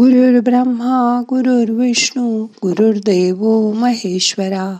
[0.00, 4.76] गुरुर् ब्रह्मा गुरुर्विष्णू गुरुर्देव महेश्वरा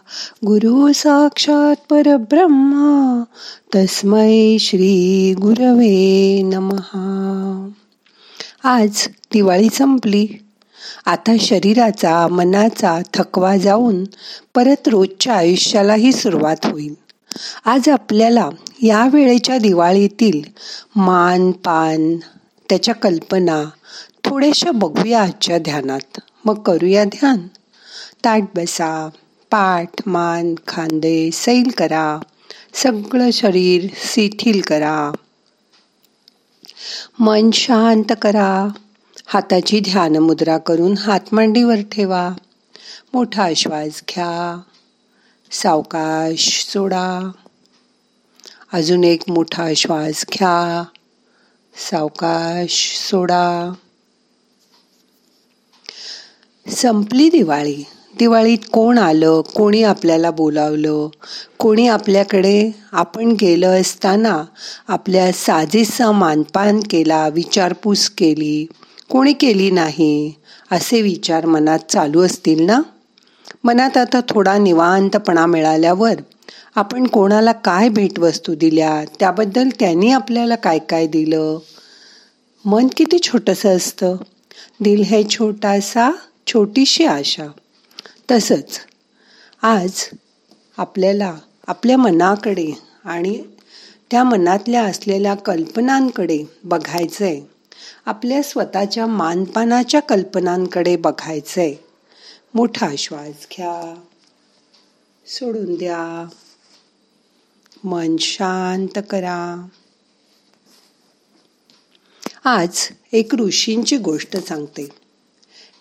[0.47, 3.25] गुरु साक्षात परब्रह्मा
[3.75, 7.69] तस्मै श्री गुरवे नमहा
[8.64, 10.27] आज दिवाळी संपली.
[11.06, 14.04] आता शरीराचा मनाचा थकवा जाऊन
[14.54, 16.94] परत रोजच्या आयुष्यालाही सुरुवात होईल.
[17.64, 18.48] आज आपल्याला
[18.82, 20.40] या वेळेच्या दिवाळीतील
[20.96, 22.16] मान पान
[22.68, 23.64] त्याच्या कल्पना
[24.35, 26.21] थोडेशा बघूया आजच्या ध्यानात.
[26.45, 27.48] मग करूया ध्यान.
[28.25, 29.09] ताट बसा
[29.51, 32.19] पाठ मान खांदे सैल करा.
[32.75, 35.12] सगळं शरीर शिथिल करा.
[37.19, 38.69] मन शांत करा.
[39.27, 42.30] हाताची ध्यान मुद्रा करून हात मांडीवर ठेवा.
[43.12, 44.61] मोठा श्वास घ्या.
[45.51, 47.30] सावकाश सोडा.
[48.73, 50.84] अजून एक मोठा श्वास घ्या.
[51.91, 53.73] सावकाश सोडा.
[56.68, 57.84] संपली दिवाळी.
[58.18, 59.41] दिवाळीत कोण आलं?
[59.41, 61.08] कोणी आपल्याला बोलावलं?
[61.58, 64.44] कोणी आपल्याकडे आपण गेलं असताना
[64.89, 68.66] आपल्या साजेसा मानपान केला विचारपूस केली.
[69.08, 70.34] कोणी केली नाही?
[70.70, 72.80] असे विचार मनात चालू असतील ना?
[73.64, 76.14] मनात आता थोडा निवांतपणा मिळाल्यावर
[76.74, 79.05] आपण कोणाला काय भेटवस्तू दिल्या?
[79.19, 81.58] त्याबद्दल त्यांनी आपल्याला काय काय दिलं?
[82.64, 84.17] मन किती छोटंसं असतं.
[84.80, 86.11] दिल हे छोटासा
[86.47, 87.47] छोटीशी आशा.
[88.31, 88.81] तसंच
[89.62, 90.11] आज
[90.77, 92.73] आपल्याला आपल्या मनाकडे
[93.05, 93.42] आणि
[94.11, 97.42] त्या मनातल्या असलेल्या कल्पनांकडे बघायचं आहे
[98.06, 101.75] आपल्या स्वतःच्या मानपानाच्या कल्पनांकडे बघायचं आहे
[102.55, 104.03] मोठा श्वास घ्या.
[105.27, 106.29] सोडून द्या.
[107.84, 109.67] मन शांत करा.
[112.45, 115.03] आज एक ऋषींची गोष्ट सांगते.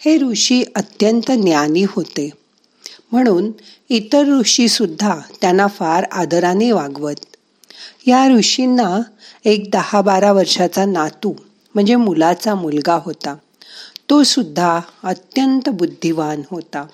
[0.06, 2.30] हे ऋषी अत्यंत ज्ञानी होते.
[3.12, 3.52] म्हणून
[3.90, 7.36] इतर ऋषीसुद्धा त्यांना फार आदराने वागवत.
[8.08, 9.02] या ऋषींना
[9.46, 11.34] एक दहा बारा वर्षाचा नातू
[11.74, 13.36] म्हणजे मुलाचा मुलगा होता.
[14.10, 16.86] तो सुद्धा अत्यंत बुद्धिवान होता.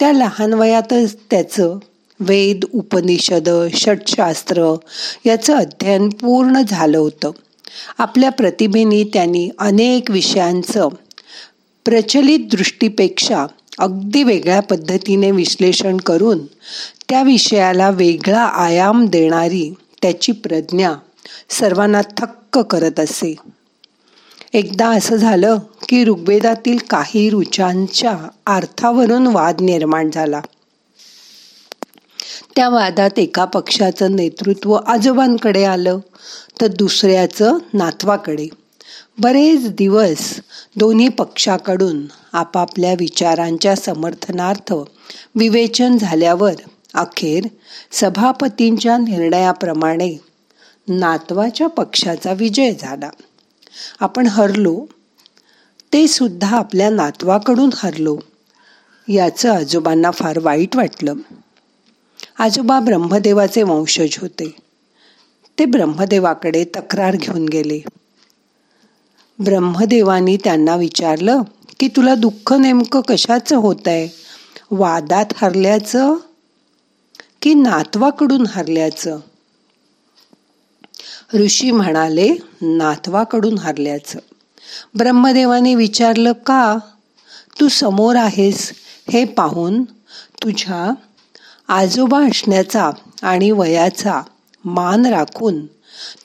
[0.00, 1.78] त्या लहान वयातच त्याचं
[2.20, 4.76] वेद उपनिषद षटशास्त्र
[5.26, 7.30] याचं अध्ययन पूर्ण झालं होतं.
[7.98, 10.88] आपल्या प्रतिभेने त्यांनी अनेक विषयांचं
[11.90, 13.46] प्रचलित दृष्टीपेक्षा
[13.78, 16.38] अगदी वेगळ्या पद्धतीने विश्लेषण करून
[17.08, 20.94] त्या विषयाला वेगळा आयाम देणारी त्याची प्रज्ञा
[21.50, 23.36] सर्वांना थक्क करत असे.
[24.52, 25.58] एकदा असं झालं
[25.88, 30.40] की ऋग्वेदातील काही रुचांच्या अर्थावरून वाद निर्माण झाला.
[32.56, 35.98] त्या वादात एका पक्षाचं नेतृत्व आजोबांकडे आलं
[36.60, 38.46] तर दुसऱ्याचं नातवाकडे.
[39.20, 40.40] बरेच दिवस
[40.76, 44.72] दोन्ही पक्षाकडून आपापल्या विचारांच्या समर्थनार्थ
[45.34, 46.52] विवेचन झाल्यावर
[46.94, 47.44] अखेर
[47.90, 50.16] सभापतींच्या निर्णयाप्रमाणे
[50.88, 53.10] नातवाच्या पक्षाचा विजय झाला.
[54.00, 54.86] आपण हरलो
[55.92, 58.18] ते सुद्धा आपल्या नातवाकडून हरलो
[59.08, 61.14] याचं आजोबांना फार वाईट वाटलं.
[62.38, 64.54] आजोबा ब्रह्मदेवाचे वंशज होते.
[65.58, 67.80] ते ब्रह्मदेवाकडे तक्रार घेऊन गेले.
[69.44, 71.42] ब्रह्मदेवानी त्यांना विचारलं
[71.80, 74.08] की तुला दुःख नेमकं कशाचं होत आहे
[74.70, 76.14] वादात हरल्याचं
[77.42, 79.18] की नातवाकडून हरल्याचं?
[81.34, 82.28] ऋषी म्हणाले
[82.62, 84.18] नातवाकडून हरल्याचं.
[84.94, 86.78] ब्रह्मदेवाने विचारलं का?
[87.60, 88.72] तू समोर आहेस
[89.12, 89.84] हे पाहून
[90.42, 90.94] तुझ्या
[91.68, 92.90] आजोबा असण्याचा
[93.22, 94.22] आणि वयाचा
[94.64, 95.66] मान राखून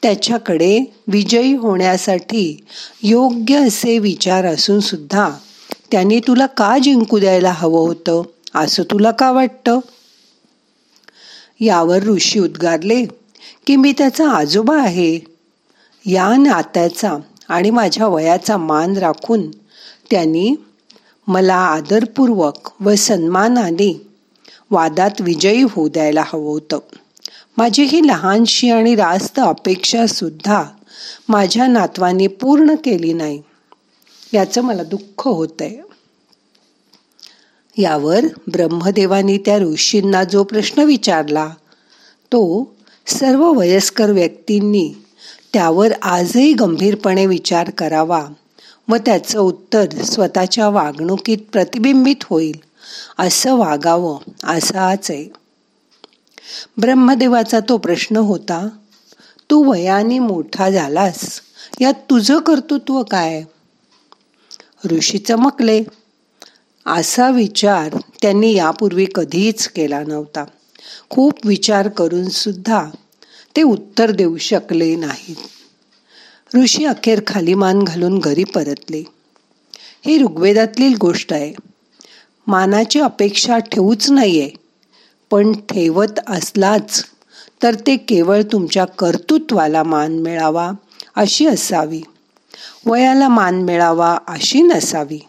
[0.01, 2.65] त्याच्याकडे विजयी होण्यासाठी
[3.03, 5.29] योग्य असे विचार असून सुद्धा
[5.91, 8.21] त्यांनी तुला का जिंकू द्यायला हवं होतं?
[8.55, 9.79] असं तुला का वाटतं?
[11.59, 13.05] यावर ऋषी उद्गारले
[13.67, 15.19] की मी त्याचा आजोबा आहे.
[16.05, 17.17] या नात्याचा
[17.49, 19.51] आणि माझ्या वयाचा मान राखून
[20.11, 20.55] त्यांनी
[21.27, 24.01] मला आदरपूर्वक व सन्मानाने
[24.71, 26.79] वादात विजयी होऊ द्यायला हवं होतं.
[27.57, 30.63] माझी ही लहानशी आणि रास्त अपेक्षा सुद्धा
[31.30, 33.42] माझ्या नातवाने पूर्ण केली नाही.
[34.34, 35.75] याचं मला दुःख होतंय.
[37.78, 41.50] यावर ब्रह्मदेवानी त्या ऋषींना जो प्रश्न विचारला
[42.31, 42.74] तो
[43.07, 44.94] सर्व वयस्कर व्यक्तींनी
[45.54, 48.25] त्यावर आजही गंभीरपणे विचार करावा
[48.90, 52.60] व त्याचं उत्तर स्वतःच्या वागणुकीत प्रतिबिंबित होईल
[53.19, 55.44] असं वागावं असाच आहे
[56.77, 58.69] ब्रह्मदेवाचा तो प्रश्न होता
[59.51, 61.42] तू वयाने मोठा झालास
[61.81, 63.44] यात तुझं कर्तृत्व काय?
[64.92, 65.83] ऋषी चमकले.
[66.86, 70.45] असा विचार त्यांनी यापूर्वी कधीच केला नव्हता.
[71.09, 72.86] खूप विचार करून सुद्धा
[73.56, 75.36] ते उत्तर देऊ शकले नाहीत.
[76.56, 79.03] ऋषी अखेर खाली मान घालून घरी परतले.
[80.06, 81.53] ही ऋग्वेदातली गोष्ट आहे.
[82.47, 84.64] मानाची अपेक्षा ठेवूच नाहीये.
[85.35, 87.03] पण ठेवत असलाच
[87.63, 90.71] तर ते केवळ तुमच्या कर्तृत्वाला मान मिळावा
[91.15, 92.01] अशी असावी.
[92.85, 95.19] वयाला मान मिळावा अशी नसावी.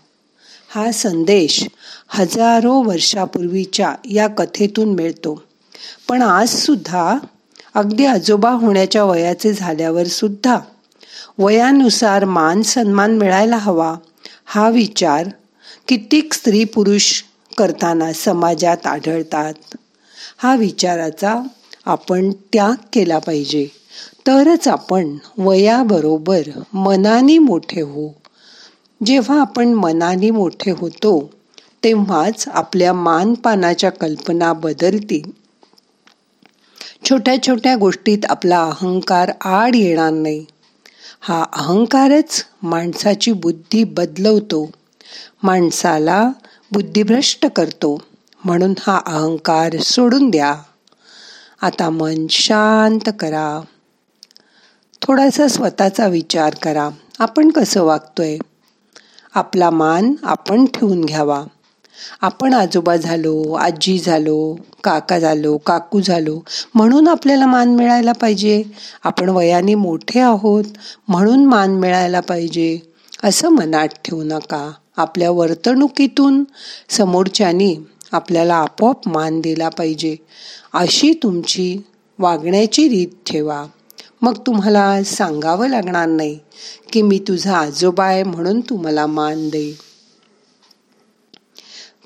[0.68, 1.64] हा संदेश
[2.08, 5.42] हजारो वर्षापूर्वीच्या या कथेतून मिळतो.
[6.08, 7.18] पण आजसुद्धा
[7.74, 10.58] अगदी आजोबा होण्याच्या वयाचे झाल्यावर सुद्धा
[11.38, 13.94] वयानुसार मान सन्मान मिळायला हवा
[14.44, 15.28] हा विचार
[15.88, 17.22] कित्येक स्त्री पुरुष
[17.58, 19.76] करताना समाजात आढळतात.
[20.38, 21.42] हा विचाराचा
[21.86, 23.66] आपण त्याग केला पाहिजे.
[24.26, 26.42] तरच आपण वयाबरोबर
[26.72, 28.10] मनाने मोठे होऊ.
[29.06, 31.30] जेव्हा आपण मनाने मोठे होतो
[31.84, 35.30] तेव्हाच आपल्या मानपानाच्या कल्पना बदलतील.
[37.04, 40.44] छोट्या छोट्या गोष्टीत आपला अहंकार आड येणार नाही.
[41.20, 44.70] हा अहंकारच माणसाची बुद्धी बदलवतो.
[45.42, 46.30] माणसाला
[46.72, 47.98] बुद्धिभ्रष्ट करतो.
[48.46, 50.54] म्हणून हा अहंकार सोडून द्या.
[51.62, 53.60] आता मन शांत करा.
[55.02, 56.88] थोडासा स्वतःचा विचार करा.
[57.18, 58.38] आपण कसं वागतोय?
[59.34, 61.44] आपला मान आपण ठेवून घ्यावा.
[62.20, 66.40] आपण आजोबा झालो आजी झालो काका झालो काकू झालो
[66.74, 68.62] म्हणून आपल्याला मान मिळायला पाहिजे.
[69.04, 70.64] आपण वयाने मोठे आहोत
[71.08, 72.78] म्हणून मान मिळायला पाहिजे.
[73.24, 74.70] असं मनात ठेवू नका.
[74.96, 76.44] आपल्या वर्तणुकीतून
[76.90, 77.76] समोरच्यानी
[78.12, 80.16] आपल्याला आपोआप मान दिला पाहिजे.
[80.72, 81.78] अशी तुमची
[82.18, 83.66] वागण्याची रीत ठेवा.
[84.22, 86.38] मग तुम्हाला सांगावं लागणार नाही
[86.92, 89.78] की मी तुझा आजोबा आहे म्हणून तुम्हाला मान दे.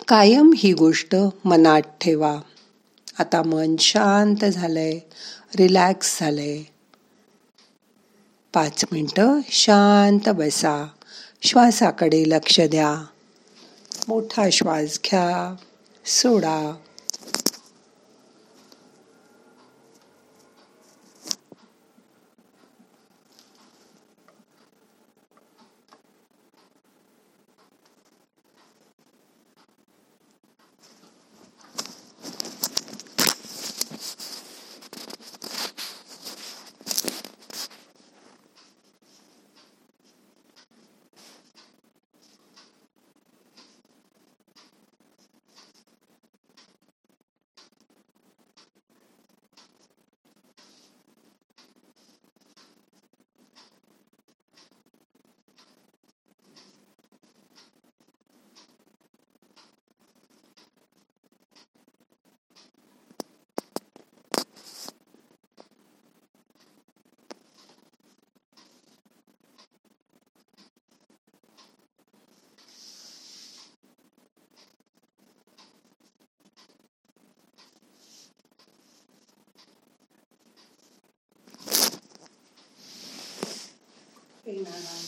[0.09, 2.41] कायम ही गोष्ट मनात ठेवा.
[3.19, 4.99] आता मन शांत झालंय
[5.59, 6.63] रिलॅक्स झालंय.
[8.55, 10.87] पाच मिनटं शांत बसा.
[11.43, 13.05] श्वासाकडे लक्ष द्या.
[14.09, 15.55] मोठा श्वास घ्या.
[16.03, 16.79] soda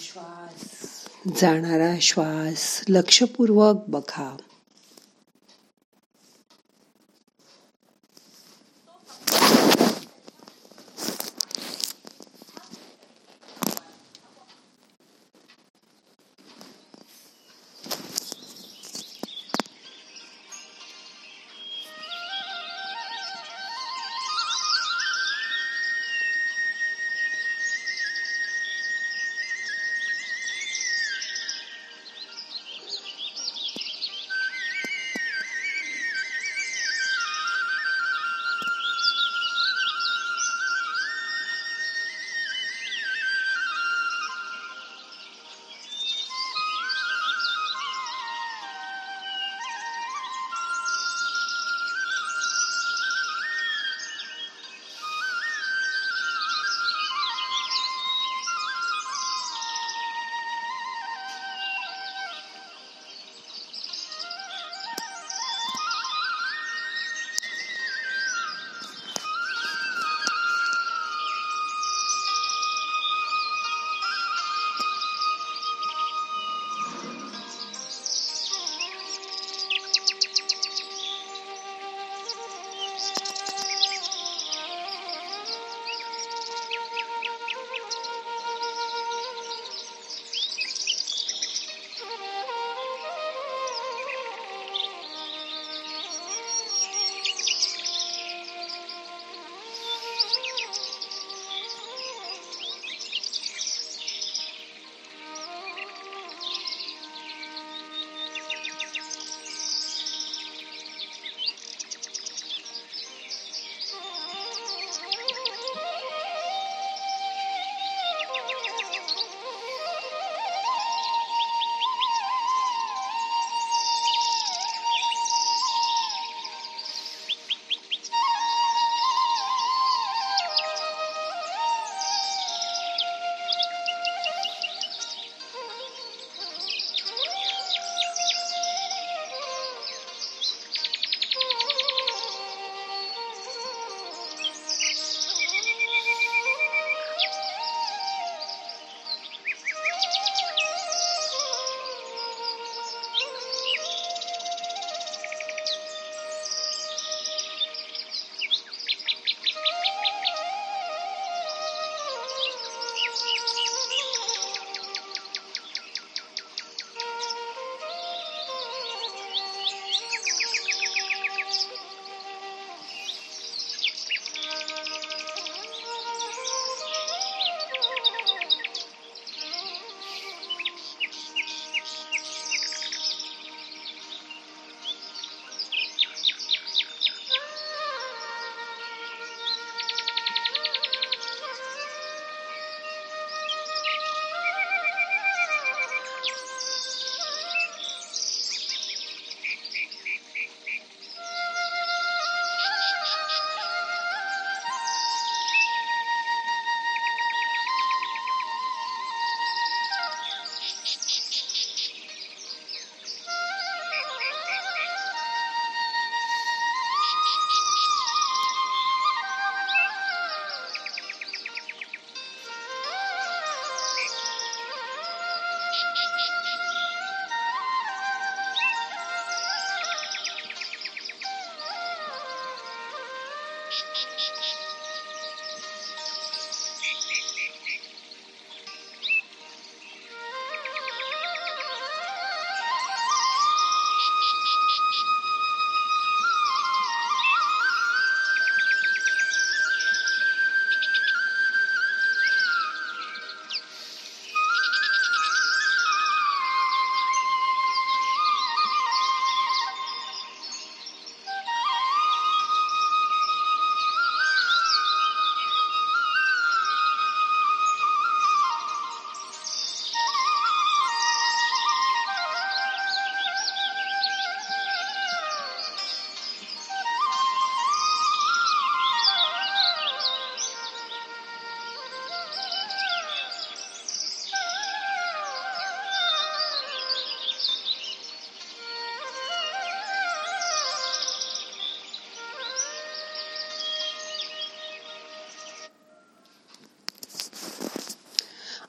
[0.00, 1.38] श्वास.
[1.40, 4.36] जाणारा श्वास लक्षपूर्वक बघा.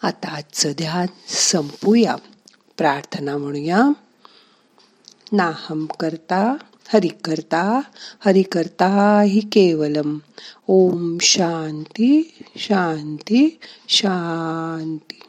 [0.04, 2.16] आता आजचं ध्यान संपूया.
[2.78, 3.82] प्रार्थना म्हणूया.
[5.32, 6.56] नाहम करता
[6.94, 7.82] हरि करता
[8.26, 10.18] हरि करता हि केवलम.
[10.68, 15.20] ओम शांती शांती शांती.